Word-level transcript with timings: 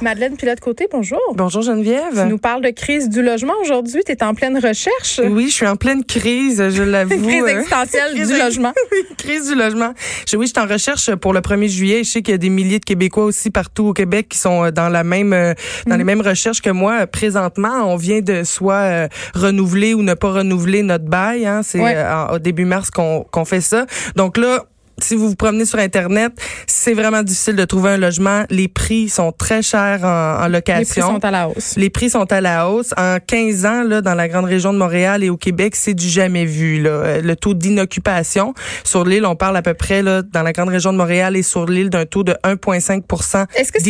Madeleine 0.00 0.36
Pilote-Côté, 0.36 0.88
bonjour. 0.90 1.20
Bonjour 1.34 1.60
Geneviève. 1.60 2.22
Tu 2.22 2.26
nous 2.28 2.38
parles 2.38 2.62
de 2.62 2.70
crise 2.70 3.10
du 3.10 3.22
logement 3.22 3.52
aujourd'hui. 3.62 4.00
Tu 4.06 4.12
es 4.12 4.22
en 4.22 4.34
pleine 4.34 4.56
recherche. 4.56 5.20
Oui, 5.22 5.48
je 5.48 5.52
suis 5.54 5.66
en 5.66 5.76
pleine 5.76 6.04
crise, 6.04 6.70
je 6.70 6.82
l'avoue. 6.82 7.20
crise 7.22 7.44
existentielle 7.46 8.14
Crise 8.14 8.28
du 8.28 8.38
logement. 8.38 8.72
oui, 8.92 8.98
crise 9.18 9.48
du 9.48 9.54
logement. 9.54 9.92
Je, 10.26 10.36
oui, 10.38 10.46
je 10.46 10.52
suis 10.52 10.60
en 10.64 10.66
recherche 10.72 11.14
pour 11.16 11.34
le 11.34 11.40
1er 11.40 11.68
juillet. 11.68 12.04
Je 12.04 12.10
sais 12.10 12.22
qu'il 12.22 12.32
y 12.32 12.34
a 12.34 12.38
des 12.38 12.48
milliers 12.48 12.78
de 12.78 12.84
Québécois 12.84 13.24
aussi 13.24 13.50
partout 13.50 13.88
au 13.88 13.92
Québec 13.92 14.28
qui 14.30 14.38
sont 14.38 14.64
euh, 14.64 14.70
dans 14.70 14.88
la 14.88 15.04
même 15.04 15.32
euh, 15.34 15.52
dans 15.86 15.96
les 15.96 16.04
mêmes 16.04 16.22
recherches 16.22 16.62
que 16.62 16.70
moi. 16.70 17.00
Euh, 17.02 17.06
Présentement, 17.06 17.92
on 17.92 17.96
vient 17.96 18.20
de 18.20 18.42
soit 18.42 18.74
euh, 18.74 19.08
renouveler 19.34 19.92
ou 19.94 20.02
ne 20.02 20.14
pas 20.14 20.30
renouveler 20.32 20.82
notre 20.82 21.04
bail. 21.04 21.46
Hein. 21.46 21.60
C'est 21.62 21.80
Ouais. 21.80 21.94
euh, 21.94 22.14
en- 22.26 22.34
au 22.34 22.38
début 22.38 22.64
mars 22.64 22.90
qu'on 22.90 23.24
qu'on 23.30 23.44
fait 23.44 23.60
ça. 23.60 23.84
Donc 24.16 24.38
là, 24.38 24.64
si 25.00 25.14
vous 25.14 25.28
vous 25.28 25.36
promenez 25.36 25.64
sur 25.64 25.78
Internet, 25.78 26.32
c'est 26.66 26.94
vraiment 26.94 27.22
difficile 27.22 27.56
de 27.56 27.64
trouver 27.64 27.90
un 27.90 27.96
logement. 27.96 28.44
Les 28.50 28.68
prix 28.68 29.08
sont 29.08 29.32
très 29.32 29.62
chers 29.62 30.04
en, 30.04 30.44
en 30.44 30.48
location. 30.48 30.78
Les 30.78 30.84
prix 30.86 31.00
sont 31.02 31.24
à 31.24 31.30
la 31.30 31.48
hausse. 31.48 31.76
Les 31.76 31.90
prix 31.90 32.10
sont 32.10 32.32
à 32.32 32.40
la 32.40 32.68
hausse. 32.68 32.94
En 32.96 33.18
15 33.24 33.66
ans, 33.66 33.82
là, 33.82 34.00
dans 34.00 34.14
la 34.14 34.28
grande 34.28 34.46
région 34.46 34.72
de 34.72 34.78
Montréal 34.78 35.22
et 35.22 35.30
au 35.30 35.36
Québec, 35.36 35.76
c'est 35.76 35.94
du 35.94 36.08
jamais 36.08 36.44
vu. 36.44 36.80
Là. 36.82 36.90
Euh, 36.90 37.22
Le 37.22 37.36
taux 37.36 37.54
d'inoccupation 37.54 38.54
sur 38.84 39.04
l'île, 39.04 39.26
on 39.26 39.36
parle 39.36 39.56
à 39.56 39.62
peu 39.62 39.74
près 39.74 40.02
là, 40.02 40.22
dans 40.22 40.42
la 40.42 40.52
grande 40.52 40.68
région 40.68 40.92
de 40.92 40.98
Montréal 40.98 41.36
et 41.36 41.42
sur 41.42 41.66
l'île 41.66 41.90
d'un 41.90 42.06
taux 42.06 42.24
de 42.24 42.32
1,5 42.44 43.48
Est-ce 43.54 43.72
que 43.72 43.82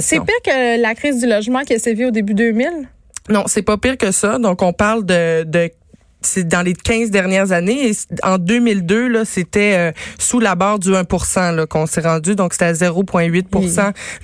c'est 0.00 0.20
pire 0.20 0.34
que 0.44 0.80
la 0.80 0.94
crise 0.94 1.20
du 1.20 1.28
logement 1.28 1.62
qui 1.62 1.74
a 1.74 1.78
sévi 1.78 2.04
au 2.04 2.10
début 2.10 2.34
2000? 2.34 2.68
Non, 3.30 3.44
c'est 3.46 3.62
pas 3.62 3.76
pire 3.76 3.98
que 3.98 4.10
ça. 4.10 4.38
Donc, 4.38 4.62
on 4.62 4.72
parle 4.72 5.04
de, 5.04 5.44
de 5.44 5.70
c'est 6.20 6.46
dans 6.48 6.62
les 6.62 6.74
15 6.74 7.10
dernières 7.10 7.52
années. 7.52 7.90
Et 7.90 7.92
en 8.24 8.38
2002, 8.38 9.06
là, 9.08 9.24
c'était 9.24 9.74
euh, 9.76 9.92
sous 10.18 10.40
la 10.40 10.54
barre 10.56 10.78
du 10.78 10.90
1% 10.90 11.54
là, 11.54 11.66
qu'on 11.66 11.86
s'est 11.86 12.00
rendu. 12.00 12.34
Donc, 12.34 12.52
c'était 12.54 12.64
à 12.64 12.72
0,8 12.72 13.44
Oui. 13.54 13.70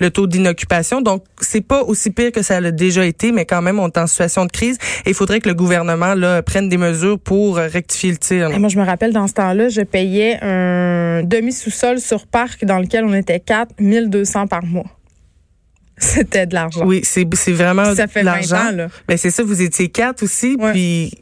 le 0.00 0.10
taux 0.10 0.26
d'inoccupation. 0.26 1.00
Donc, 1.02 1.24
c'est 1.40 1.60
pas 1.60 1.82
aussi 1.82 2.10
pire 2.10 2.32
que 2.32 2.42
ça 2.42 2.60
l'a 2.60 2.72
déjà 2.72 3.04
été, 3.06 3.30
mais 3.32 3.44
quand 3.46 3.62
même, 3.62 3.78
on 3.78 3.86
est 3.88 3.98
en 3.98 4.06
situation 4.08 4.44
de 4.46 4.50
crise. 4.50 4.76
Et 5.06 5.10
il 5.10 5.14
faudrait 5.14 5.40
que 5.40 5.48
le 5.48 5.54
gouvernement 5.54 6.14
là, 6.14 6.42
prenne 6.42 6.68
des 6.68 6.78
mesures 6.78 7.18
pour 7.18 7.58
euh, 7.58 7.68
rectifier 7.68 8.10
le 8.10 8.18
tir. 8.18 8.48
là. 8.48 8.54
Et 8.56 8.58
moi, 8.58 8.68
je 8.68 8.78
me 8.78 8.84
rappelle, 8.84 9.12
dans 9.12 9.28
ce 9.28 9.34
temps-là, 9.34 9.68
je 9.68 9.82
payais 9.82 10.38
un 10.42 11.22
demi-sous-sol 11.22 12.00
sur 12.00 12.26
parc 12.26 12.64
dans 12.64 12.78
lequel 12.80 13.04
on 13.04 13.14
était 13.14 13.40
4, 13.40 13.74
1200 13.80 14.46
par 14.48 14.64
mois. 14.64 14.84
C'était 15.96 16.46
de 16.46 16.54
l'argent. 16.54 16.84
Oui, 16.84 17.02
c'est 17.04 17.24
c'est 17.34 17.52
vraiment 17.52 17.94
ça 17.94 18.08
fait 18.08 18.20
de 18.20 18.24
20 18.26 18.32
l'argent. 18.32 18.56
ans, 18.56 18.72
là. 18.72 18.88
Ben 19.06 19.16
c'est 19.16 19.30
ça, 19.30 19.44
vous 19.44 19.62
étiez 19.62 19.88
quatre 19.88 20.24
aussi, 20.24 20.56
Ouais. 20.58 20.72
puis 20.72 21.12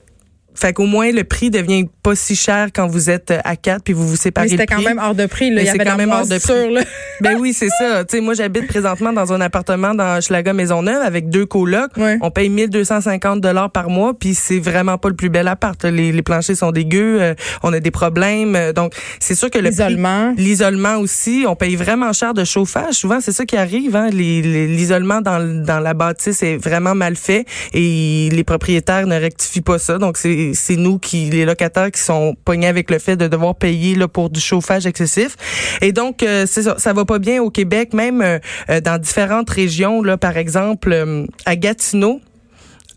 fait 0.55 0.73
qu'au 0.73 0.87
moins 0.87 1.11
le 1.13 1.25
prix 1.25 1.51
devient 1.51 1.87
pas 2.03 2.15
si 2.15 2.37
cher 2.37 2.69
quand 2.75 2.87
vous 2.87 3.11
êtes 3.11 3.31
euh, 3.31 3.39
à 3.45 3.57
quatre 3.57 3.83
puis 3.85 3.93
vous 3.95 4.07
vous 4.07 4.17
séparez 4.17 4.47
Mais 4.47 4.51
c'était 4.51 4.67
prix. 4.67 4.77
quand 4.83 4.89
même 4.89 4.99
hors 5.03 5.15
de 5.15 5.27
prix. 5.27 5.51
Là. 5.51 5.61
Il 5.63 5.65
y 5.65 5.67
c'est 5.67 5.81
avait 5.81 5.85
quand 5.91 5.97
même 5.97 6.11
hors 6.11 6.23
de 6.25 6.29
moisissure, 6.29 6.71
là. 6.71 6.83
Ben 7.21 7.37
oui, 7.39 7.53
c'est 7.53 7.69
ça. 7.69 8.05
Tu 8.05 8.17
sais, 8.17 8.21
moi 8.21 8.35
j'habite 8.35 8.67
présentement 8.67 9.13
dans 9.13 9.33
un 9.33 9.41
appartement 9.41 9.95
dans 9.95 10.21
Schlaga 10.21 10.53
Maisonneuve 10.53 11.01
avec 11.03 11.29
deux 11.31 11.47
colocs. 11.47 11.97
Ouais. 11.97 12.19
On 12.21 12.31
paye 12.31 12.49
1250 12.49 13.41
dollars 13.41 13.71
par 13.71 13.89
mois 13.91 14.13
puis 14.19 14.35
c'est 14.35 14.59
vraiment 14.59 14.99
pas 14.99 15.09
le 15.09 15.15
plus 15.15 15.29
bel 15.29 15.47
appart. 15.49 15.83
Les, 15.85 16.11
les 16.13 16.23
planchers 16.23 16.57
sont 16.57 16.73
dégueux, 16.73 17.21
euh, 17.23 17.35
on 17.63 17.73
a 17.73 17.81
des 17.81 17.91
problèmes. 17.93 18.57
euh, 18.57 18.73
donc 18.73 18.93
c'est 19.21 19.35
sûr 19.35 19.51
que 19.51 19.59
le 19.59 19.71
prix- 19.71 19.73
L'isolement. 19.83 20.35
L'isolement 20.37 20.97
aussi, 20.97 21.45
on 21.47 21.55
paye 21.57 21.77
vraiment 21.77 22.13
cher 22.13 22.35
de 22.35 22.45
chauffage. 22.45 22.95
Souvent, 22.95 23.21
c'est 23.21 23.33
ça 23.33 23.45
qui 23.47 23.57
arrive. 23.57 23.95
Hein? 23.97 24.11
L'isolement 24.11 25.21
dans, 25.21 25.65
dans 25.65 25.81
la 25.81 25.95
bâtisse 25.95 26.43
est 26.43 26.57
vraiment 26.57 26.95
mal 26.95 27.17
fait 27.17 27.45
et 27.73 28.29
les 28.33 28.45
propriétaires 28.45 29.07
ne 29.07 29.19
rectifient 29.19 29.61
pas 29.61 29.79
ça. 29.79 29.99
Donc, 29.99 30.17
c'est 30.17 30.42
c'est 30.55 30.77
nous, 30.77 30.99
qui 30.99 31.31
les 31.31 31.45
locataires, 31.45 31.91
qui 31.91 32.01
sont 32.01 32.35
pognés 32.45 32.67
avec 32.67 32.91
le 32.91 32.99
fait 32.99 33.17
de 33.17 33.29
devoir 33.29 33.55
payer 33.55 33.95
là, 33.95 34.09
pour 34.09 34.31
du 34.31 34.41
chauffage 34.41 34.87
excessif. 34.87 35.37
Et 35.81 35.93
donc, 35.93 36.23
euh, 36.23 36.47
c'est 36.47 36.63
ça, 36.63 36.77
ça 36.79 36.93
va 36.93 37.05
pas 37.05 37.19
bien 37.19 37.43
au 37.43 37.51
Québec, 37.51 37.95
même 37.95 38.21
euh, 38.23 38.39
euh, 38.71 38.81
dans 38.81 39.01
différentes 39.01 39.51
régions. 39.51 40.03
Là, 40.03 40.17
par 40.17 40.37
exemple, 40.37 40.93
euh, 40.93 41.27
à 41.45 41.57
Gatineau, 41.57 42.21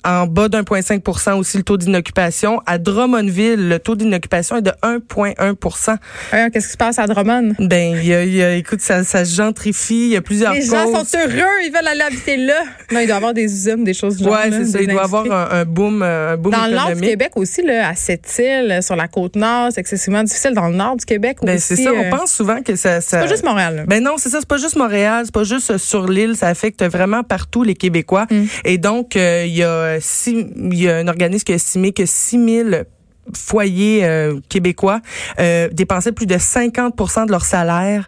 en 0.06 0.28
bas 0.28 0.48
d'1,5 0.50 1.34
aussi 1.38 1.58
le 1.58 1.64
taux 1.64 1.78
d'inoccupation. 1.78 2.62
À 2.66 2.78
Drummondville, 2.78 3.68
le 3.70 3.80
taux 3.80 3.96
d'inoccupation 3.96 4.58
est 4.58 4.62
de 4.62 4.72
1,1 4.84 5.98
Voyons, 6.32 6.50
Qu'est-ce 6.52 6.66
qui 6.68 6.72
se 6.74 6.78
passe 6.78 7.00
à 7.00 7.08
Drummond? 7.08 7.54
ben, 7.60 7.98
y 8.04 8.14
a, 8.14 8.24
y 8.24 8.42
a- 8.42 8.56
écoute, 8.56 8.82
ça, 8.82 9.04
ça 9.04 9.24
gentrifie. 9.24 10.06
Il 10.06 10.12
y 10.12 10.16
a 10.16 10.22
plusieurs 10.22 10.54
Les 10.54 10.62
gens 10.62 10.86
sont 10.88 11.18
heureux, 11.18 11.62
ils 11.66 11.72
veulent 11.74 11.88
aller 11.88 12.02
habiter 12.02 12.38
là. 12.38 12.62
Non, 12.92 13.00
il 13.00 13.06
doit 13.08 13.16
y 13.16 13.18
avoir 13.18 13.34
des 13.34 13.44
usines, 13.44 13.84
des 13.84 13.94
choses 13.94 14.18
du 14.18 14.24
genre. 14.24 14.34
Là, 14.34 14.46
c'est 14.52 14.66
ça. 14.66 14.80
Il 14.82 14.88
doit 14.88 15.02
y 15.02 15.04
avoir 15.06 15.26
un, 15.26 15.60
un 15.62 15.66
boom, 15.66 16.02
euh, 16.04 16.34
un 16.34 16.38
boom 16.38 16.52
Dans 16.52 16.66
le 16.68 16.76
nord 16.76 16.94
du. 16.96 17.02
Québec 17.02 17.32
aussi, 17.36 17.62
là, 17.64 17.90
à 17.90 17.96
Sept-Îles, 17.96 18.80
sur 18.82 18.96
la 18.96 19.08
côte 19.08 19.36
nord, 19.36 19.70
c'est 19.74 19.82
excessivement 19.82 20.24
difficile. 20.24 20.54
Dans 20.54 20.68
le 20.70 20.76
nord 20.76 20.96
du 20.98 21.06
Québec 21.06 21.38
Ben, 21.42 21.56
aussi. 21.56 21.76
c'est 21.76 21.84
ça. 21.84 21.90
euh, 21.90 22.04
On 22.06 22.18
pense 22.18 22.32
souvent 22.32 22.62
que 22.62 22.76
ça. 22.76 23.02
ça 23.02 23.22
C'est 23.22 23.28
pas 23.28 23.28
juste 23.28 23.44
Montréal. 23.44 23.76
là. 23.78 23.84
Ben 23.88 24.04
non, 24.04 24.14
c'est 24.18 24.30
ça. 24.30 24.40
C'est 24.40 24.48
pas 24.48 24.58
juste 24.58 24.76
Montréal, 24.76 25.24
c'est 25.26 25.34
pas 25.34 25.44
juste 25.44 25.72
euh, 25.72 25.78
sur 25.78 26.08
l'île. 26.08 26.36
Ça 26.36 26.48
affecte 26.48 26.84
vraiment 26.84 27.24
partout 27.24 27.64
les 27.64 27.76
Québécois. 27.76 28.26
Mm. 28.30 28.44
Et 28.66 28.78
donc, 28.78 29.16
euh, 29.16 29.44
il 29.48 29.56
y 29.56 29.64
a 29.64 29.95
il 30.00 30.82
y 30.82 30.90
a 30.90 30.98
un 30.98 31.08
organisme 31.08 31.44
qui 31.44 31.52
a 31.52 31.56
estimé 31.56 31.92
que 31.92 32.06
6000 32.06 32.86
foyers 33.34 34.06
euh, 34.06 34.40
québécois 34.50 35.02
euh, 35.40 35.70
dépensaient 35.72 36.12
plus 36.12 36.28
de 36.28 36.36
50% 36.36 37.26
de 37.26 37.32
leur 37.32 37.44
salaire 37.44 38.08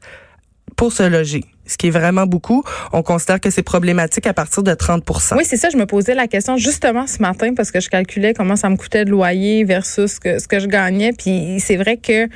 pour 0.76 0.94
se 0.94 1.04
loger. 1.04 1.44
Ce 1.66 1.76
qui 1.76 1.88
est 1.88 1.92
vraiment 1.92 2.26
beaucoup. 2.26 2.64
On 2.94 3.04
considère 3.04 3.42
que 3.42 3.50
c'est 3.50 3.64
problématique 3.64 4.26
à 4.26 4.34
partir 4.34 4.64
de 4.64 4.72
30% 4.72 5.36
Oui, 5.36 5.44
c'est 5.44 5.58
ça. 5.58 5.70
Je 5.70 5.76
me 5.76 5.86
posais 5.86 6.16
la 6.16 6.28
question 6.28 6.56
justement 6.56 7.08
ce 7.08 7.22
matin 7.22 7.54
parce 7.56 7.72
que 7.72 7.82
je 7.82 7.90
calculais 7.90 8.34
comment 8.34 8.56
ça 8.56 8.70
me 8.70 8.78
coûtait 8.78 9.04
de 9.04 9.10
loyer 9.10 9.66
versus 9.66 10.14
ce 10.14 10.20
que, 10.20 10.40
ce 10.40 10.48
que 10.48 10.60
je 10.60 10.68
gagnais. 10.68 11.12
Puis 11.12 11.60
c'est 11.60 11.76
vrai 11.76 11.98
que 11.98 12.30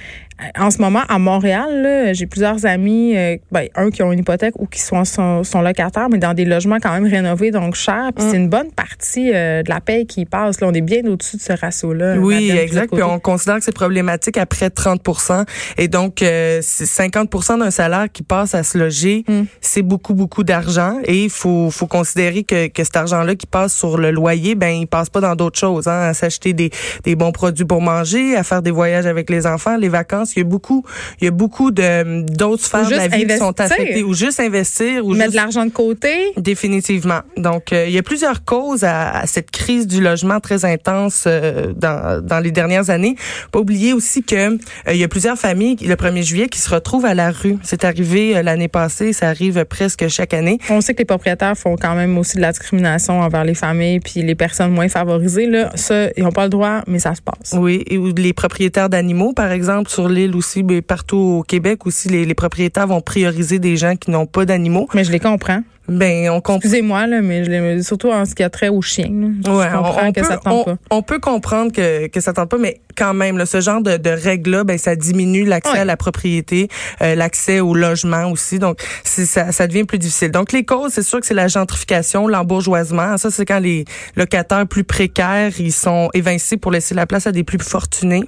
en 0.58 0.72
ce 0.72 0.80
moment, 0.80 1.02
à 1.08 1.20
Montréal, 1.20 2.12
j'ai 2.14 2.26
plusieurs 2.26 2.66
amis, 2.66 3.16
euh, 3.16 3.38
ben, 3.52 3.68
un 3.76 3.90
qui 3.90 4.04
ont 4.04 4.12
une 4.12 4.20
hypothèque 4.20 4.56
ou 4.60 4.66
qui 4.66 4.80
sont, 4.80 5.06
sont, 5.06 5.44
sont 5.44 5.62
locataires, 5.62 6.10
mais 6.10 6.18
dans 6.18 6.34
des 6.34 6.46
logements 6.46 6.78
quand 6.82 6.94
même 6.94 7.06
rénovés, 7.06 7.52
donc 7.52 7.76
chers. 7.76 8.12
Puis 8.16 8.26
c'est 8.30 8.38
une 8.38 8.50
bonne 8.50 8.72
partie 8.72 9.32
euh, 9.34 9.64
de 9.64 9.70
la 9.70 9.82
paye 9.82 10.06
qui 10.06 10.26
passe. 10.26 10.62
Là, 10.62 10.68
on 10.68 10.74
est 10.74 10.82
bien 10.82 11.06
au-dessus 11.06 11.38
de 11.38 11.42
ce 11.42 11.54
ratio-là. 11.54 12.16
Oui, 12.18 12.52
exact. 12.52 12.94
Puis 12.94 13.04
on 13.04 13.20
considère 13.20 13.58
que 13.58 13.64
c'est 13.64 13.76
problématique 13.76 14.38
après 14.38 14.68
30% 14.70 15.46
Et 15.78 15.88
donc, 15.88 16.22
euh, 16.22 16.60
c'est 16.62 16.86
50% 16.86 17.60
d'un 17.60 17.72
salaire 17.72 18.08
qui 18.12 18.24
passe 18.24 18.56
à 18.56 18.64
se 18.64 18.78
loger, 18.78 19.24
Mm. 19.28 19.44
c'est 19.62 19.82
beaucoup, 19.82 20.14
beaucoup 20.14 20.44
d'argent. 20.44 20.98
Et 21.06 21.24
il 21.26 21.30
faut, 21.30 21.70
faut 21.70 21.88
considérer 21.88 22.44
que, 22.44 22.68
que 22.68 22.84
cet 22.84 22.96
argent-là 22.96 23.36
qui 23.36 23.48
passe 23.48 23.74
sur 23.74 23.98
le 23.98 24.12
loyer, 24.12 24.56
ben 24.56 24.70
il 24.70 24.88
passe 24.88 25.10
pas 25.10 25.22
dans 25.22 25.36
d'autres 25.36 25.60
choses. 25.60 25.88
Hein, 25.88 26.10
à 26.10 26.14
s'acheter 26.14 26.54
des, 26.54 26.72
des 27.04 27.16
bons 27.16 27.32
produits 27.32 27.66
pour 27.66 27.82
manger, 27.82 28.36
à 28.36 28.44
faire 28.44 28.62
des 28.62 28.72
voyages 28.72 29.06
avec 29.06 29.30
les 29.30 29.46
enfants, 29.48 29.78
les 29.78 29.90
vacances. 29.90 30.31
Il 30.36 30.40
y 30.40 30.42
a 30.42 30.46
beaucoup, 30.46 30.84
il 31.20 31.26
y 31.26 31.28
a 31.28 31.32
beaucoup 31.32 31.72
de 31.72 32.24
d'autres 32.32 32.66
sphères 32.66 32.88
de 32.88 32.96
la 32.96 33.08
vie 33.08 33.26
qui 33.26 33.38
sont 33.38 33.60
affectées. 33.60 34.04
Ou 34.04 34.14
juste 34.14 34.40
investir. 34.40 35.06
Ou 35.06 35.12
Mettre 35.12 35.24
juste 35.24 35.32
de 35.32 35.36
l'argent 35.38 35.66
de 35.66 35.72
côté. 35.72 36.34
Définitivement. 36.38 37.22
Donc, 37.38 37.74
euh, 37.74 37.86
il 37.88 37.94
y 37.94 37.98
a 37.98 38.04
plusieurs 38.04 38.44
causes 38.44 38.84
à, 38.84 39.12
à 39.12 39.28
cette 39.28 39.52
crise 39.52 39.88
du 39.88 40.02
logement 40.02 40.40
très 40.40 40.66
intense 40.66 41.26
euh, 41.28 41.74
dans, 41.76 42.26
dans 42.26 42.40
les 42.40 42.52
dernières 42.52 42.90
années. 42.90 43.16
Pas 43.52 43.60
oublier 43.60 43.94
aussi 43.94 44.24
que 44.24 44.36
euh, 44.36 44.58
il 44.92 44.98
y 44.98 45.04
a 45.04 45.08
plusieurs 45.08 45.38
familles 45.38 45.78
le 45.82 45.96
1er 45.96 46.24
juillet 46.24 46.48
qui 46.48 46.60
se 46.60 46.70
retrouvent 46.70 47.06
à 47.06 47.14
la 47.14 47.32
rue. 47.32 47.58
C'est 47.64 47.84
arrivé 47.84 48.42
l'année 48.44 48.68
passée, 48.68 49.14
ça 49.14 49.30
arrive 49.30 49.66
presque 49.66 50.08
chaque 50.08 50.34
année. 50.34 50.58
On 50.70 50.82
sait 50.82 50.94
que 50.94 51.00
les 51.00 51.06
propriétaires 51.06 51.58
font 51.58 51.76
quand 51.76 51.96
même 51.96 52.18
aussi 52.18 52.38
de 52.38 52.42
la 52.42 52.52
discrimination 52.52 53.20
envers 53.22 53.44
les 53.44 53.56
familles 53.56 54.00
puis 54.00 54.22
les 54.22 54.36
personnes 54.36 54.72
moins 54.72 54.90
favorisées. 54.90 55.48
Là, 55.48 55.72
ça, 55.76 56.10
ils 56.18 56.24
n'ont 56.24 56.32
pas 56.32 56.44
le 56.44 56.50
droit, 56.50 56.82
mais 56.88 57.00
ça 57.00 57.16
se 57.16 57.22
passe. 57.22 57.54
Oui, 57.54 57.84
et 57.88 57.98
ou 57.98 58.14
les 58.16 58.34
propriétaires 58.34 58.90
d'animaux, 58.90 59.34
par 59.34 59.52
exemple, 59.52 59.90
sur 59.90 60.08
aussi, 60.36 60.64
mais 60.64 60.82
partout 60.82 61.18
au 61.18 61.44
Québec 61.44 61.86
aussi, 61.86 62.10
les, 62.10 62.26
les 62.26 62.34
propriétaires 62.34 62.88
vont 62.88 63.02
prioriser 63.02 63.60
des 63.60 63.78
gens 63.78 63.96
qui 63.96 64.12
n'ont 64.12 64.26
pas 64.26 64.46
d'animaux. 64.46 64.88
Mais 64.94 65.04
je 65.04 65.12
les 65.12 65.20
comprends. 65.20 65.62
Ben, 65.88 66.30
on 66.30 66.36
comprend. 66.36 66.56
Excusez-moi, 66.58 67.08
là, 67.08 67.22
mais 67.22 67.44
je 67.44 67.82
surtout 67.82 68.12
en 68.12 68.24
ce 68.26 68.34
qui 68.36 68.44
a 68.44 68.50
trait 68.50 68.70
aux 68.70 68.82
chiens. 68.82 69.10
Je 69.46 69.50
Ouais, 69.52 69.68
comprends 69.74 70.04
on, 70.04 70.08
on 70.08 70.12
que 70.14 70.22
peut, 70.22 70.26
ça 70.28 70.38
tente 70.38 70.54
on, 70.54 70.64
pas. 70.64 70.78
on 70.92 71.02
peut 71.02 71.20
comprendre 71.20 71.72
que, 71.72 72.08
que 72.08 72.22
ça 72.22 72.34
tente 72.34 72.50
pas, 72.50 72.58
mais 72.58 72.80
quand 72.98 73.14
même, 73.14 73.38
là, 73.38 73.46
ce 73.46 73.62
genre 73.62 73.82
de, 73.82 73.98
de 73.98 74.10
règles-là, 74.10 74.64
ben, 74.64 74.78
ça 74.78 74.96
diminue 74.96 75.44
l'accès 75.44 75.72
Ouais. 75.72 75.80
à 75.80 75.86
la 75.86 75.98
propriété, 75.98 76.68
euh, 77.02 77.16
l'accès 77.16 77.60
au 77.62 77.74
logement 77.74 78.30
aussi. 78.30 78.60
Donc, 78.60 78.80
ça, 79.04 79.52
ça 79.52 79.68
devient 79.68 79.86
plus 79.86 79.98
difficile. 79.98 80.30
Donc, 80.32 80.52
les 80.52 80.66
causes, 80.66 80.92
c'est 80.94 81.02
sûr 81.04 81.20
que 81.20 81.26
c'est 81.26 81.34
la 81.34 81.48
gentrification, 81.48 82.28
l'embourgeoisement. 82.28 83.18
Ça, 83.18 83.32
c'est 83.32 83.46
quand 83.46 83.60
les 83.60 83.86
locataires 84.16 84.68
plus 84.68 84.84
précaires, 84.84 85.52
ils 85.60 85.72
sont 85.72 86.10
évincés 86.14 86.58
pour 86.58 86.72
laisser 86.72 86.94
la 86.96 87.06
place 87.06 87.28
à 87.28 87.32
des 87.32 87.44
plus 87.44 87.58
fortunés. 87.60 88.24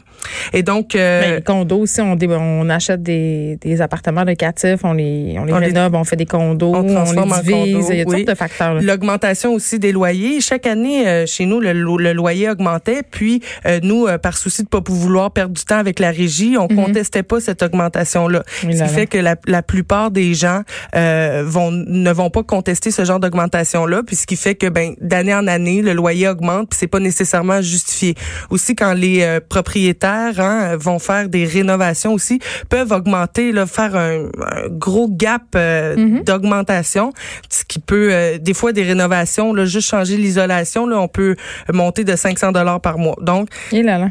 Et 0.54 0.64
donc, 0.64 0.96
euh, 0.96 1.22
Ben, 1.22 1.36
les 1.36 1.42
condos 1.42 1.80
aussi, 1.80 2.00
on, 2.02 2.16
dé- 2.16 2.28
on 2.30 2.70
achète 2.70 3.04
des, 3.04 3.58
des 3.62 3.82
appartements 3.82 4.24
locatifs, 4.24 4.80
on 4.84 4.94
les, 4.94 5.36
on 5.38 5.46
les 5.46 5.54
rénove, 5.54 5.94
on 5.96 6.04
fait 6.06 6.16
des 6.16 6.26
condos, 6.26 6.74
on 6.74 6.88
on, 6.90 6.94
transforme 6.94 7.32
en 7.34 7.38
les 7.38 7.43
divise. 7.44 7.74
condos, 7.74 7.92
Il 7.92 7.98
y 7.98 8.02
a 8.02 8.06
toutes 8.06 8.14
oui. 8.14 8.26
de 8.26 8.34
facteurs. 8.36 8.82
L'augmentation 8.82 9.54
aussi 9.54 9.80
des 9.80 9.92
loyers. 9.92 10.42
Chaque 10.42 10.66
année, 10.68 11.08
euh, 11.08 11.26
chez 11.26 11.46
nous, 11.46 11.60
le, 11.60 11.74
lo- 11.74 11.98
le 11.98 12.14
loyer 12.14 12.50
augmentait. 12.50 13.02
Puis, 13.10 13.42
euh, 13.66 13.80
nous, 13.84 14.08
euh, 14.08 14.18
par 14.18 14.38
souci 14.38 14.64
de 14.64 14.68
pas 14.68 14.82
vouloir 14.86 15.32
perdre 15.32 15.54
du 15.54 15.64
temps 15.64 15.78
avec 15.78 16.00
la 16.00 16.12
régie, 16.12 16.56
on 16.58 16.68
contestait 16.68 17.24
pas 17.24 17.40
cette 17.40 17.62
augmentation-là. 17.64 18.44
Oui, 18.66 18.78
Ce 18.78 18.84
qui 18.84 18.90
fait 18.90 19.08
que 19.08 19.18
la, 19.18 19.36
la 19.48 19.62
plupart 19.64 20.12
des 20.12 20.34
gens 20.34 20.62
euh, 20.96 21.44
vont 21.46 21.72
ne 21.72 22.12
vont 22.12 22.30
pas 22.30 22.44
contester 22.44 22.92
ce 22.92 23.04
genre 23.06 23.20
d'augmentation-là. 23.20 24.02
Puis, 24.06 24.16
ce 24.16 24.26
qui 24.28 24.36
fait 24.36 24.56
que, 24.56 24.68
ben, 24.68 24.94
d'année 25.02 25.34
en 25.34 25.48
année, 25.48 25.82
le 25.82 25.94
loyer 25.94 26.28
augmente. 26.28 26.70
Puis, 26.70 26.80
c'est 26.80 26.88
pas 26.88 27.00
nécessairement 27.00 27.62
justifié. 27.62 28.16
Aussi, 28.50 28.76
quand 28.76 28.94
les 28.94 29.40
propriétaires 29.50 30.40
hein, 30.40 30.76
vont 30.78 31.00
faire 31.00 31.30
des 31.30 31.46
rénovations 31.46 32.14
aussi, 32.14 32.40
peuvent 32.70 32.92
augmenter, 32.92 33.52
là, 33.52 33.66
faire 33.66 33.96
un, 33.96 34.26
un 34.26 34.68
gros 34.70 35.08
gap 35.10 35.42
Mhm. 35.56 36.24
d'augmentation. 36.24 37.12
Ce 37.50 37.64
qui 37.66 37.80
peut, 37.80 38.10
euh, 38.12 38.38
des 38.38 38.54
fois, 38.54 38.74
des 38.74 38.84
rénovations, 38.84 39.54
là, 39.54 39.66
juste 39.66 39.90
changer 39.90 40.18
l'isolation, 40.18 40.86
là, 40.86 41.00
on 41.00 41.08
peut 41.08 41.36
monter 41.72 42.04
de 42.04 42.16
500 42.16 42.52
dollars 42.52 42.82
par 42.82 42.98
mois. 42.98 43.16
Donc, 43.22 43.50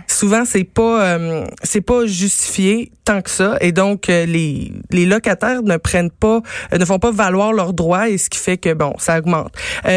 souvent, 0.06 0.44
c'est 0.44 0.64
pas, 0.64 1.04
euh, 1.04 1.44
c'est 1.62 1.80
pas 1.80 2.06
justifié 2.06 2.90
tant 3.04 3.20
que 3.20 3.30
ça. 3.30 3.56
Et 3.60 3.72
donc, 3.72 4.06
les, 4.06 4.72
les 4.90 5.06
locataires 5.06 5.62
ne 5.62 5.76
prennent 5.76 6.10
pas, 6.10 6.40
ne 6.78 6.84
font 6.84 6.98
pas 6.98 7.10
valoir 7.10 7.52
leurs 7.52 7.72
droits 7.72 8.08
et 8.08 8.18
ce 8.18 8.30
qui 8.30 8.38
fait 8.38 8.56
que, 8.56 8.72
bon, 8.74 8.94
ça 8.98 9.18
augmente. 9.18 9.52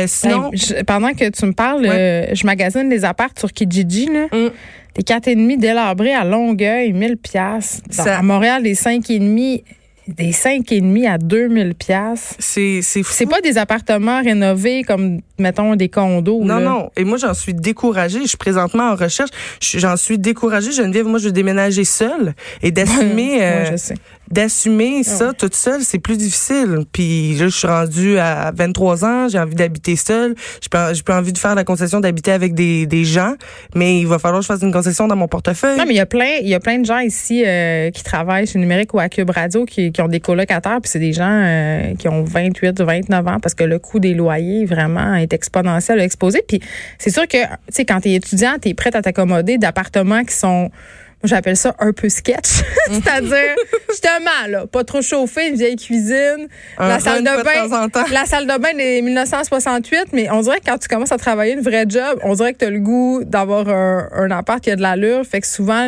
sinon, 0.07 0.51
pendant 0.87 1.13
que 1.13 1.29
tu 1.29 1.45
me 1.45 1.53
parles, 1.53 1.83
je 1.85 2.45
magasine 2.45 2.89
les 2.89 3.05
apparts 3.05 3.29
sur 3.37 3.51
Kijiji, 3.51 4.07
là. 4.07 4.25
Mm. 4.31 4.51
Des 4.95 5.03
4,5 5.03 5.59
délabrés 5.59 6.13
à 6.13 6.23
Longueuil, 6.23 6.93
1000 6.93 7.17
pièces. 7.17 7.81
À 7.99 8.21
Montréal, 8.21 8.63
des 8.63 8.75
5,5 8.75 9.61
des 10.07 10.31
cinq 10.31 10.71
et 10.71 10.81
demi 10.81 11.07
à 11.07 11.17
2000 11.17 11.75
pièces. 11.75 12.35
C'est 12.39 12.81
c'est 12.81 13.03
C'est 13.03 13.25
pas 13.25 13.41
des 13.41 13.57
appartements 13.57 14.21
rénovés 14.21 14.83
comme 14.83 15.19
mettons 15.39 15.75
des 15.75 15.89
condos 15.89 16.43
Non 16.43 16.59
non, 16.59 16.91
et 16.95 17.03
moi 17.03 17.17
j'en 17.17 17.33
suis 17.33 17.53
découragée, 17.53 18.21
je 18.21 18.27
suis 18.27 18.37
présentement 18.37 18.91
en 18.91 18.95
recherche, 18.95 19.31
j'en 19.59 19.97
suis 19.97 20.17
découragée, 20.17 20.71
Geneviève, 20.71 21.05
moi 21.05 21.19
je 21.19 21.25
veux 21.25 21.31
déménager 21.31 21.83
seule 21.83 22.33
et 22.61 22.71
d'assumer 22.71 23.43
euh, 23.43 23.75
d'assumer 24.31 25.01
ah 25.01 25.03
ça 25.03 25.33
toute 25.33 25.55
seule, 25.55 25.81
c'est 25.81 25.99
plus 25.99 26.17
difficile. 26.17 26.79
Puis 26.91 27.35
là 27.35 27.47
je 27.47 27.55
suis 27.55 27.67
rendue 27.67 28.17
à 28.17 28.51
23 28.55 29.05
ans, 29.05 29.27
j'ai 29.29 29.39
envie 29.39 29.55
d'habiter 29.55 29.95
seule, 29.95 30.35
j'ai 30.61 30.69
pas 30.69 30.93
j'ai 30.93 31.03
pas 31.03 31.17
envie 31.17 31.33
de 31.33 31.37
faire 31.37 31.55
la 31.55 31.63
concession 31.63 31.99
d'habiter 31.99 32.31
avec 32.31 32.53
des, 32.53 32.85
des 32.85 33.05
gens, 33.05 33.35
mais 33.75 33.99
il 33.99 34.07
va 34.07 34.19
falloir 34.19 34.39
que 34.39 34.43
je 34.43 34.47
fasse 34.47 34.61
une 34.61 34.73
concession 34.73 35.07
dans 35.07 35.15
mon 35.15 35.27
portefeuille. 35.27 35.77
Non, 35.77 35.85
mais 35.85 35.93
il 35.93 35.97
y 35.97 36.01
a 36.01 36.05
plein 36.05 36.37
il 36.41 36.47
y 36.47 36.55
a 36.55 36.59
plein 36.59 36.79
de 36.79 36.85
gens 36.85 36.99
ici 36.99 37.43
euh, 37.45 37.91
qui 37.91 38.03
travaillent 38.03 38.47
chez 38.47 38.59
Numérique 38.59 38.93
ou 38.93 38.99
à 38.99 39.09
Cube 39.09 39.29
Radio 39.29 39.65
qui 39.65 39.91
qui 39.91 40.01
ont 40.01 40.07
des 40.07 40.19
colocataires, 40.19 40.79
puis 40.81 40.89
c'est 40.89 40.99
des 40.99 41.13
gens 41.13 41.29
euh, 41.29 41.95
qui 41.95 42.07
ont 42.07 42.23
28, 42.23 42.81
29 42.81 43.27
ans, 43.27 43.39
parce 43.39 43.53
que 43.53 43.63
le 43.63 43.79
coût 43.79 43.99
des 43.99 44.13
loyers 44.13 44.65
vraiment 44.65 45.15
est 45.15 45.33
exponentiel, 45.33 45.99
exposé. 45.99 46.41
Puis 46.47 46.59
c'est 46.97 47.09
sûr 47.09 47.27
que, 47.27 47.37
tu 47.37 47.47
sais, 47.69 47.85
quand 47.85 48.01
tu 48.01 48.09
es 48.09 48.15
étudiant, 48.15 48.55
tu 48.61 48.69
es 48.69 48.73
prête 48.73 48.95
à 48.95 49.01
t'accommoder 49.01 49.57
d'appartements 49.57 50.23
qui 50.23 50.35
sont 50.35 50.71
j'appelle 51.27 51.57
ça 51.57 51.75
un 51.79 51.91
peu 51.91 52.09
sketch. 52.09 52.63
C'est-à-dire, 52.91 53.55
justement, 53.89 54.47
là, 54.49 54.67
pas 54.67 54.83
trop 54.83 55.01
chauffé, 55.01 55.49
une 55.49 55.55
vieille 55.55 55.75
cuisine, 55.75 56.47
la 56.79 56.99
salle 56.99 57.23
de 57.23 57.43
bain. 57.43 57.89
La 58.11 58.25
salle 58.25 58.45
de 58.45 58.57
bain 58.57 58.73
des 58.75 59.01
1968, 59.01 60.07
mais 60.13 60.29
on 60.31 60.41
dirait 60.41 60.59
que 60.59 60.65
quand 60.65 60.77
tu 60.77 60.87
commences 60.87 61.11
à 61.11 61.17
travailler 61.17 61.53
une 61.53 61.61
vraie 61.61 61.85
job, 61.87 62.19
on 62.23 62.33
dirait 62.33 62.53
que 62.53 62.59
tu 62.59 62.65
as 62.65 62.69
le 62.69 62.79
goût 62.79 63.23
d'avoir 63.25 63.67
un, 63.69 64.09
un, 64.13 64.31
appart 64.31 64.61
qui 64.61 64.71
a 64.71 64.75
de 64.75 64.81
l'allure. 64.81 65.25
Fait 65.25 65.41
que 65.41 65.47
souvent, 65.47 65.87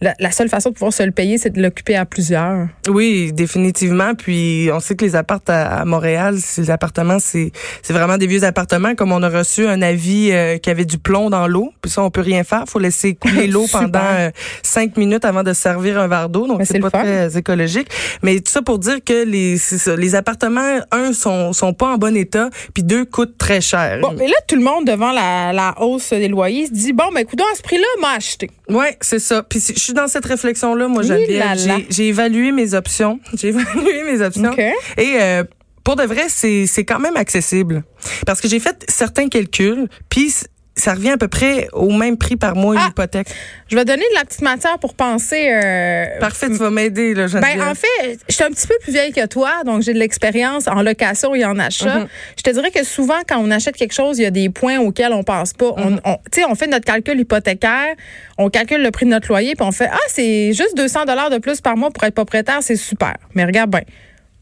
la, 0.00 0.30
seule 0.30 0.48
façon 0.48 0.70
de 0.70 0.74
pouvoir 0.74 0.92
se 0.92 1.02
le 1.02 1.12
payer, 1.12 1.38
c'est 1.38 1.50
de 1.50 1.62
l'occuper 1.62 1.96
à 1.96 2.04
plusieurs. 2.04 2.68
Oui, 2.88 3.32
définitivement. 3.32 4.14
Puis 4.14 4.70
on 4.72 4.80
sait 4.80 4.94
que 4.94 5.04
les 5.04 5.16
appartements 5.16 5.44
à, 5.48 5.84
Montréal, 5.84 6.38
ces 6.38 6.70
appartements, 6.70 7.18
c'est 7.18 7.52
vraiment 7.90 8.18
des 8.18 8.26
vieux 8.26 8.44
appartements. 8.44 8.94
Comme 8.94 9.12
on 9.12 9.22
a 9.22 9.28
reçu 9.28 9.66
un 9.66 9.82
avis 9.82 10.30
euh, 10.32 10.58
qui 10.58 10.70
avait 10.70 10.84
du 10.84 10.98
plomb 10.98 11.30
dans 11.30 11.46
l'eau, 11.46 11.72
puis 11.80 11.90
ça, 11.90 12.02
on 12.02 12.10
peut 12.10 12.20
rien 12.20 12.44
faire. 12.44 12.64
faut 12.66 12.78
laisser 12.78 13.14
couler 13.14 13.46
l'eau 13.54 13.66
pendant 13.70 14.00
euh, 14.00 14.30
cinq 14.62 14.96
minutes 14.96 15.24
avant 15.24 15.42
de 15.42 15.52
servir 15.52 15.98
un 15.98 16.08
verre 16.08 16.28
d'eau, 16.28 16.46
donc 16.46 16.60
c'est 16.64 16.80
pas 16.80 16.90
très 16.90 17.36
écologique. 17.36 17.88
Mais 18.22 18.40
tout 18.40 18.50
ça 18.50 18.62
pour 18.62 18.78
dire 18.78 18.98
que 19.04 19.24
les 19.24 19.56
les 19.96 20.14
appartements, 20.14 20.80
un, 20.90 21.12
sont 21.12 21.52
sont 21.52 21.74
pas 21.74 21.94
en 21.94 21.98
bon 21.98 22.16
état, 22.16 22.50
puis 22.72 22.82
deux, 22.82 23.04
coûtent 23.04 23.38
très 23.38 23.60
cher. 23.60 24.00
Bon, 24.00 24.14
mais 24.16 24.26
là, 24.26 24.36
tout 24.46 24.56
le 24.56 24.62
monde 24.62 24.86
devant 24.86 25.12
la, 25.12 25.52
la 25.52 25.74
hausse 25.80 26.10
des 26.10 26.28
loyers 26.28 26.66
se 26.66 26.72
dit 26.72 26.92
bon, 26.92 27.04
ben 27.12 27.20
écoute, 27.20 27.40
à 27.40 27.56
ce 27.56 27.62
prix-là, 27.62 27.86
m'a 28.00 28.12
acheté. 28.12 28.50
Ouais, 28.68 28.96
c'est 29.00 29.18
ça. 29.18 29.42
Puis 29.42 29.60
je 29.60 29.78
suis 29.78 29.92
dans 29.92 30.08
cette 30.08 30.24
réflexion 30.24 30.74
là, 30.74 30.88
moi. 30.88 31.02
J'ai 31.02 32.08
évalué 32.08 32.52
mes 32.52 32.74
options. 32.74 33.20
J'ai 33.34 33.48
évalué 33.48 34.02
mes 34.04 34.24
options. 34.24 34.54
Et 34.96 35.16
euh, 35.20 35.44
pour 35.82 35.96
de 35.96 36.04
vrai, 36.04 36.24
c'est 36.28 36.84
quand 36.84 36.98
même 36.98 37.16
accessible 37.16 37.84
parce 38.26 38.40
que 38.40 38.48
j'ai 38.48 38.60
fait 38.60 38.84
certains 38.88 39.28
calculs, 39.28 39.88
puis 40.08 40.34
ça 40.76 40.94
revient 40.94 41.10
à 41.10 41.16
peu 41.16 41.28
près 41.28 41.68
au 41.72 41.90
même 41.90 42.16
prix 42.16 42.36
par 42.36 42.56
mois 42.56 42.74
une 42.74 42.80
ah! 42.82 42.88
hypothèque. 42.90 43.28
Je 43.68 43.76
vais 43.76 43.84
donner 43.84 44.02
de 44.10 44.14
la 44.14 44.24
petite 44.24 44.42
matière 44.42 44.78
pour 44.78 44.94
penser. 44.94 45.48
Euh, 45.50 46.18
Parfait, 46.18 46.48
tu 46.48 46.54
vas 46.54 46.70
m'aider 46.70 47.14
là, 47.14 47.26
Ben 47.28 47.62
en 47.62 47.74
fait, 47.74 48.18
je 48.28 48.34
suis 48.34 48.44
un 48.44 48.50
petit 48.50 48.66
peu 48.66 48.74
plus 48.80 48.92
vieille 48.92 49.12
que 49.12 49.26
toi, 49.26 49.62
donc 49.64 49.82
j'ai 49.82 49.94
de 49.94 49.98
l'expérience 49.98 50.66
en 50.66 50.82
location 50.82 51.34
et 51.34 51.44
en 51.44 51.58
achat. 51.58 52.00
Mhm. 52.00 52.08
Je 52.36 52.42
te 52.42 52.50
dirais 52.50 52.70
que 52.70 52.84
souvent 52.84 53.20
quand 53.26 53.38
on 53.38 53.50
achète 53.50 53.76
quelque 53.76 53.94
chose, 53.94 54.18
il 54.18 54.22
y 54.22 54.26
a 54.26 54.30
des 54.30 54.50
points 54.50 54.78
auxquels 54.78 55.12
on 55.12 55.22
pense 55.22 55.52
pas. 55.52 55.72
On, 55.76 55.90
mhm. 55.90 56.00
tu 56.32 56.40
sais, 56.40 56.44
on 56.48 56.54
fait 56.54 56.66
notre 56.66 56.84
calcul 56.84 57.18
hypothécaire, 57.18 57.94
on 58.38 58.50
calcule 58.50 58.82
le 58.82 58.90
prix 58.90 59.06
de 59.06 59.10
notre 59.10 59.28
loyer, 59.28 59.54
puis 59.54 59.66
on 59.66 59.72
fait 59.72 59.88
ah 59.90 59.98
c'est 60.08 60.52
juste 60.52 60.76
200 60.76 61.04
dollars 61.04 61.30
de 61.30 61.38
plus 61.38 61.60
par 61.60 61.76
mois 61.76 61.90
pour 61.90 62.02
être 62.04 62.14
propriétaire, 62.14 62.58
c'est 62.62 62.76
super. 62.76 63.14
Mais 63.34 63.44
regarde 63.44 63.70
bien, 63.70 63.82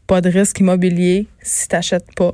pas 0.07 0.21
de 0.21 0.29
risque 0.29 0.59
immobilier 0.59 1.27
si 1.41 1.67
tu 1.67 1.75
n'achètes 1.75 2.13
pas 2.15 2.33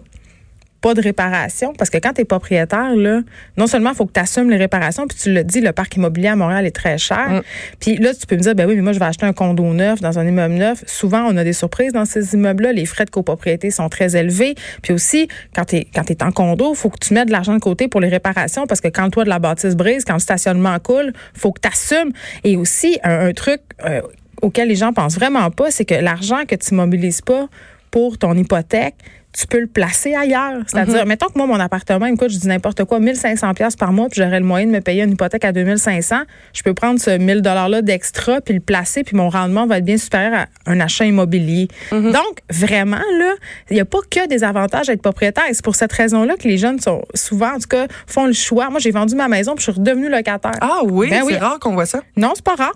pas 0.82 0.94
de 0.94 1.02
réparation. 1.02 1.74
Parce 1.78 1.90
que 1.90 1.98
quand 1.98 2.14
tu 2.14 2.22
es 2.22 2.26
propriétaire, 2.26 2.96
là, 2.96 3.22
non 3.58 3.68
seulement 3.68 3.92
il 3.92 3.96
faut 3.96 4.06
que 4.06 4.14
tu 4.14 4.20
assumes 4.20 4.50
les 4.50 4.58
réparations, 4.58 5.08
puis 5.08 5.18
tu 5.18 5.34
le 5.34 5.44
dis, 5.44 5.62
le 5.62 5.72
parc 5.72 5.96
immobilier 5.96 6.30
à 6.30 6.36
Montréal 6.36 6.66
est 6.66 6.76
très 6.76 6.98
cher. 6.98 7.30
Mm. 7.30 7.42
Puis 7.80 7.98
là, 7.98 8.14
tu 8.14 8.26
peux 8.26 8.36
me 8.36 8.42
dire, 8.42 8.56
ben 8.56 8.68
oui, 8.68 8.76
mais 8.76 8.82
moi, 8.82 8.94
je 8.94 9.00
vais 9.00 9.06
acheter 9.06 9.26
un 9.26 9.34
condo 9.34 9.64
neuf 9.74 10.02
dans 10.02 10.20
un 10.20 10.26
immeuble 10.26 10.56
neuf. 10.56 10.84
Souvent, 10.88 11.24
on 11.28 11.38
a 11.38 11.44
des 11.44 11.54
surprises 11.54 11.94
dans 11.94 12.06
ces 12.06 12.34
immeubles-là. 12.34 12.74
Les 12.74 12.86
frais 12.86 13.06
de 13.06 13.10
copropriété 13.10 13.72
sont 13.72 13.90
très 13.90 14.16
élevés. 14.16 14.56
Puis 14.82 14.94
aussi, 14.94 15.28
quand 15.56 15.66
tu 15.66 15.78
es, 15.78 15.88
quand 15.94 16.10
es 16.10 16.24
en 16.24 16.32
condo, 16.32 16.72
il 16.74 16.78
faut 16.78 16.90
que 16.90 17.00
tu 17.00 17.14
mettes 17.14 17.28
de 17.28 17.32
l'argent 17.32 17.54
de 17.54 17.60
côté 17.60 17.88
pour 17.88 18.02
les 18.02 18.10
réparations 18.10 18.68
parce 18.68 18.82
que 18.82 18.88
quand 18.88 19.06
le 19.06 19.12
toit 19.12 19.24
de 19.24 19.30
la 19.30 19.40
bâtisse 19.40 19.76
brise, 19.76 20.06
quand 20.06 20.14
le 20.14 20.20
stationnement 20.20 20.78
coule, 20.80 21.14
faut 21.34 21.52
que 21.52 21.62
tu 21.62 21.68
assumes. 21.68 22.12
Et 22.44 22.58
aussi, 22.58 23.00
un, 23.04 23.32
truc 23.34 23.62
euh, 23.86 24.02
auquel 24.42 24.68
les 24.70 24.76
gens 24.76 24.94
pensent 24.94 25.16
vraiment 25.16 25.50
pas, 25.52 25.72
c'est 25.72 25.86
que 25.86 25.96
l'argent 25.96 26.46
que 26.48 26.56
tu 26.56 26.74
mobilises 26.74 27.22
pas 27.22 27.48
pour 27.92 28.18
ton 28.18 28.36
hypothèque, 28.36 28.96
tu 29.32 29.46
peux 29.48 29.60
le 29.60 29.68
placer 29.68 30.16
ailleurs. 30.16 30.62
C'est-à-dire, 30.68 31.04
mhm. 31.04 31.08
mettons 31.08 31.28
que 31.28 31.38
moi, 31.38 31.46
mon 31.46 31.60
appartement, 31.60 32.08
écoute, 32.08 32.32
je 32.32 32.38
dis 32.38 32.48
n'importe 32.48 32.84
quoi, 32.86 33.00
1500 33.00 33.54
pièces 33.54 33.76
par 33.76 33.92
mois, 33.92 34.10
puis 34.10 34.22
j'aurais 34.22 34.40
le 34.40 34.46
moyen 34.46 34.66
de 34.66 34.72
me 34.72 34.82
payer 34.82 35.04
une 35.04 35.12
hypothèque 35.12 35.46
à 35.46 35.52
2500. 35.52 36.22
Je 36.54 36.64
peux 36.64 36.74
prendre 36.74 37.00
ce 37.00 37.12
1000 37.12 37.42
$-là 37.42 37.82
d'extra, 37.82 38.42
puis 38.42 38.56
le 38.56 38.60
placer, 38.60 39.04
puis 39.04 39.16
mon 39.16 39.30
rendement 39.30 39.68
va 39.68 39.78
être 39.78 39.86
bien 39.86 39.98
supérieur 39.98 40.34
à 40.34 40.72
un 40.72 40.80
achat 40.80 41.06
immobilier. 41.06 41.68
Mhm. 41.92 42.12
Donc, 42.12 42.40
vraiment, 42.50 42.98
là, 42.98 43.34
il 43.70 43.76
n'y 43.76 43.80
a 43.80 43.86
pas 43.86 44.00
que 44.10 44.28
des 44.28 44.44
avantages 44.44 44.90
à 44.90 44.94
être 44.94 45.02
propriétaire. 45.02 45.44
c'est 45.52 45.64
pour 45.64 45.76
cette 45.76 45.94
raison-là 45.94 46.36
que 46.36 46.48
les 46.48 46.58
jeunes 46.58 46.80
sont 46.80 47.04
souvent, 47.14 47.54
en 47.54 47.60
tout 47.60 47.70
cas, 47.70 47.88
font 48.08 48.26
le 48.26 48.34
choix. 48.34 48.70
Moi, 48.70 48.80
j'ai 48.80 48.92
vendu 48.92 49.16
ma 49.16 49.28
maison, 49.28 49.54
puis 49.54 49.64
je 49.66 49.72
suis 49.72 49.80
redevenue 49.80 50.10
locataire. 50.10 50.58
Ah 50.62 50.82
oui, 50.86 51.10
ben 51.10 51.24
c'est 51.28 51.38
rare 51.38 51.60
qu'on 51.60 51.74
voit 51.74 51.86
ça. 51.86 52.02
Non, 52.18 52.34
c'est 52.36 52.44
pas 52.44 52.56
rare. 52.56 52.74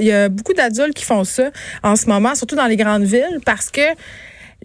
Il 0.00 0.04
y, 0.04 0.12
a 0.12 0.28
beaucoup 0.28 0.52
d'adultes 0.52 0.94
qui 0.94 1.04
font 1.04 1.22
ça 1.22 1.50
en 1.84 1.94
ce 1.94 2.08
moment, 2.08 2.34
surtout 2.34 2.56
dans 2.56 2.66
les 2.66 2.76
grandes 2.76 3.04
villes, 3.04 3.38
parce 3.44 3.70
que 3.70 3.82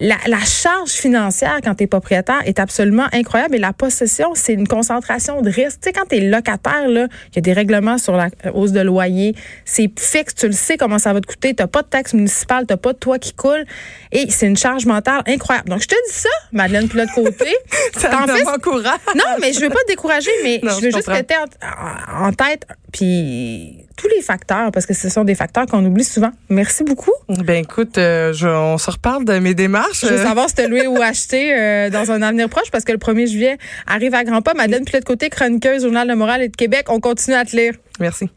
la, 0.01 0.18
la, 0.25 0.39
charge 0.39 0.89
financière 0.89 1.59
quand 1.63 1.75
tu 1.75 1.83
es 1.83 1.88
propriétaire 1.88 2.42
est 2.45 2.59
absolument 2.59 3.06
incroyable 3.13 3.56
et 3.56 3.59
la 3.59 3.71
possession, 3.71 4.31
c'est 4.33 4.53
une 4.53 4.67
concentration 4.67 5.43
de 5.43 5.50
risque. 5.50 5.79
Tu 5.81 5.89
sais, 5.89 5.93
quand 5.93 6.08
tu 6.10 6.15
es 6.15 6.22
locataire, 6.22 6.88
il 6.88 7.08
y 7.36 7.38
a 7.38 7.41
des 7.41 7.53
règlements 7.53 8.00
sur 8.00 8.17
la 8.17 8.29
hausse 8.55 8.72
de 8.72 8.81
loyer. 8.81 9.36
C'est 9.63 9.91
fixe, 10.00 10.34
tu 10.34 10.48
le 10.48 10.53
sais 10.53 10.75
comment 10.75 10.98
ça 10.98 11.13
va 11.13 11.22
te 11.22 11.27
coûter. 11.27 11.53
Tu 11.53 11.67
pas 11.67 11.84
de 11.84 11.88
taxe 11.88 12.15
municipale, 12.15 12.65
tu 12.67 12.75
pas 12.75 12.93
de 12.93 12.98
toit 12.98 13.20
qui 13.20 13.34
coule. 13.34 13.63
Et 14.12 14.29
c'est 14.31 14.48
une 14.48 14.58
charge 14.58 14.88
mentale 14.88 15.22
incroyable. 15.27 15.70
Donc, 15.70 15.84
je 15.84 15.88
te 15.88 15.96
dis 16.08 16.13
ça, 16.13 16.29
Madeleine, 16.51 16.88
puis 16.88 16.98
l'autre 16.98 17.13
côté. 17.13 17.55
ça 17.96 18.10
me 18.10 19.17
Non, 19.17 19.38
mais 19.39 19.53
je 19.53 19.60
veux 19.60 19.70
pas 19.70 19.81
te 19.84 19.88
décourager, 19.88 20.31
mais 20.43 20.60
je 20.63 20.81
veux 20.81 20.91
juste 20.91 21.08
que 21.08 21.22
tu 21.22 21.34
en, 21.36 22.25
en 22.25 22.34
tête 22.34 22.65
puis 22.91 23.86
tous 23.98 24.07
les 24.07 24.21
facteurs, 24.21 24.71
parce 24.71 24.86
que 24.86 24.93
ce 24.93 25.10
sont 25.10 25.24
des 25.24 25.36
facteurs 25.36 25.65
qu'on 25.65 25.86
oublie 25.86 26.03
souvent. 26.03 26.31
Merci 26.50 26.83
beaucoup. 26.83 27.12
Ben 27.29 27.63
écoute, 27.63 27.98
euh, 27.98 28.33
je, 28.33 28.48
on 28.48 28.77
se 28.77 28.91
reparle 28.91 29.25
de 29.25 29.39
mes 29.39 29.53
démarches. 29.53 30.01
Je 30.01 30.13
veux 30.13 30.24
savoir 30.24 30.50
si 30.50 30.55
tu 30.55 30.67
loué 30.67 30.88
ou 30.88 31.01
acheté 31.01 31.53
euh, 31.53 31.89
dans 31.89 32.12
un 32.12 32.21
avenir 32.21 32.50
proche, 32.50 32.71
parce 32.71 32.83
que 32.83 32.91
le 32.91 32.98
1er 32.98 33.27
juillet 33.27 33.57
arrive 33.88 34.13
à 34.13 34.24
grands 34.24 34.41
pas. 34.41 34.53
Madeleine 34.53 34.83
de 34.83 35.00
côté 35.05 35.29
chroniqueuse, 35.29 35.83
Journal 35.83 36.07
de 36.07 36.13
Morale 36.13 36.41
et 36.41 36.50
de 36.50 36.55
Québec. 36.55 36.88
On 36.89 37.00
continue 37.00 37.36
à 37.36 37.45
te 37.45 37.55
lire. 37.55 37.74
Merci. 38.00 38.29